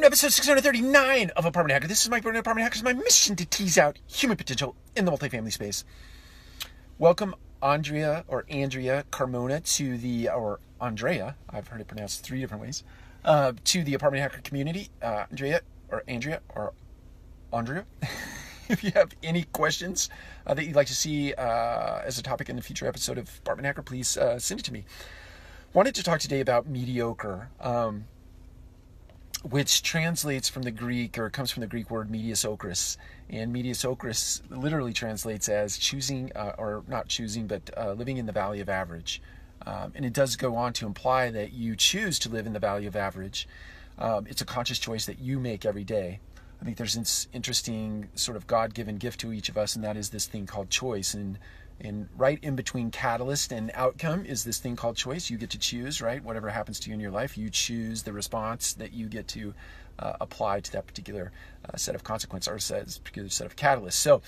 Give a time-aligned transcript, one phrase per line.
[0.00, 1.86] Welcome to episode 639 of Apartment Hacker.
[1.86, 2.82] This is Mike Brewer, Apartment Hackers.
[2.82, 5.84] My mission to tease out human potential in the multifamily space.
[6.98, 12.62] Welcome, Andrea or Andrea Carmona to the, or Andrea, I've heard it pronounced three different
[12.62, 12.82] ways,
[13.26, 14.88] uh, to the Apartment Hacker community.
[15.02, 15.60] Uh, Andrea
[15.90, 16.72] or Andrea or
[17.52, 17.84] Andrea.
[18.70, 20.08] if you have any questions
[20.46, 23.28] uh, that you'd like to see uh, as a topic in the future episode of
[23.40, 24.86] Apartment Hacker, please uh, send it to me.
[25.74, 27.50] Wanted to talk today about mediocre.
[27.60, 28.06] Um,
[29.42, 32.96] which translates from the Greek or comes from the Greek word mediasocris.
[33.30, 38.32] And mediasocris literally translates as choosing, uh, or not choosing, but uh, living in the
[38.32, 39.22] valley of average.
[39.66, 42.58] Um, and it does go on to imply that you choose to live in the
[42.58, 43.48] valley of average.
[43.98, 46.20] Um, it's a conscious choice that you make every day.
[46.60, 49.84] I think there's an interesting sort of God given gift to each of us, and
[49.84, 51.14] that is this thing called choice.
[51.14, 51.38] And
[51.80, 55.30] and right in between catalyst and outcome is this thing called choice.
[55.30, 56.22] You get to choose, right?
[56.22, 59.54] Whatever happens to you in your life, you choose the response that you get to
[59.98, 61.32] uh, apply to that particular
[61.64, 63.94] uh, set of consequences or set, particular set of catalysts.
[63.94, 64.22] So,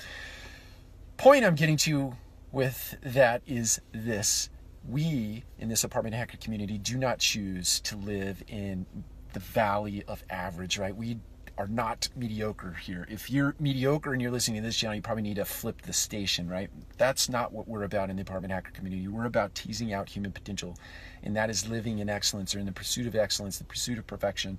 [1.16, 2.14] point I'm getting to
[2.50, 4.50] with that is this.
[4.88, 8.84] We in this apartment hacker community do not choose to live in
[9.32, 10.94] the valley of average, right?
[10.94, 11.18] We
[11.58, 13.06] are not mediocre here.
[13.10, 15.92] If you're mediocre and you're listening to this channel, you probably need to flip the
[15.92, 16.70] station, right?
[16.96, 19.06] That's not what we're about in the apartment hacker community.
[19.08, 20.76] We're about teasing out human potential,
[21.22, 24.06] and that is living in excellence or in the pursuit of excellence, the pursuit of
[24.06, 24.58] perfection.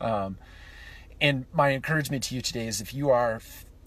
[0.00, 0.38] Um,
[1.20, 3.40] and my encouragement to you today is if you are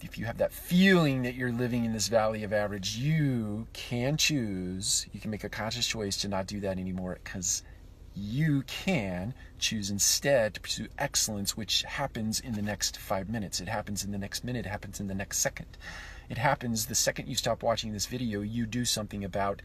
[0.04, 4.16] if you have that feeling that you're living in this valley of average, you can
[4.16, 7.62] choose, you can make a conscious choice to not do that anymore because
[8.14, 13.60] you can choose instead to pursue excellence, which happens in the next five minutes.
[13.60, 14.66] It happens in the next minute.
[14.66, 15.78] It happens in the next second.
[16.28, 19.62] It happens the second you stop watching this video, you do something about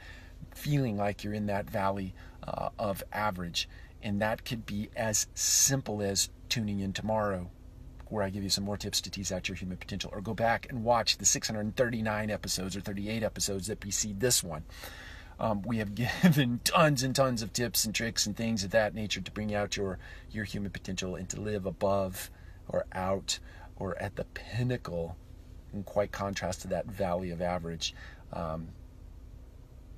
[0.53, 3.69] feeling like you're in that valley uh, of average.
[4.01, 7.49] And that could be as simple as tuning in tomorrow,
[8.07, 10.33] where I give you some more tips to tease out your human potential, or go
[10.33, 14.63] back and watch the 639 episodes or 38 episodes that precede this one.
[15.39, 18.93] Um, we have given tons and tons of tips and tricks and things of that
[18.93, 19.99] nature to bring out your
[20.31, 22.29] your human potential and to live above
[22.67, 23.39] or out
[23.75, 25.15] or at the pinnacle
[25.73, 27.93] in quite contrast to that valley of average.
[28.33, 28.69] Um,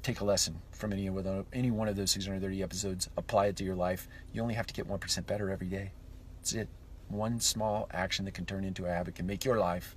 [0.03, 1.09] take a lesson from any,
[1.53, 4.07] any one of those 630 episodes, apply it to your life.
[4.33, 5.91] You only have to get 1% better every day.
[6.37, 6.69] That's it.
[7.09, 9.95] One small action that can turn into a habit can make your life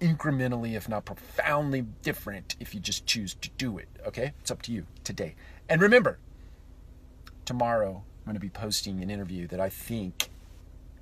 [0.00, 3.88] incrementally, if not profoundly different if you just choose to do it.
[4.06, 4.32] Okay?
[4.40, 5.34] It's up to you today.
[5.68, 6.18] And remember,
[7.44, 10.30] tomorrow I'm going to be posting an interview that I think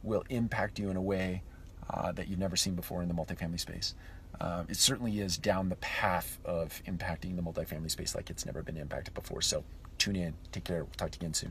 [0.02, 1.42] will impact you in a way
[1.90, 3.94] uh, that you've never seen before in the multifamily space.
[4.40, 8.62] Uh, it certainly is down the path of impacting the multifamily space like it's never
[8.62, 9.42] been impacted before.
[9.42, 9.64] So
[9.96, 10.34] tune in.
[10.52, 10.84] Take care.
[10.84, 11.46] We'll talk to you again soon.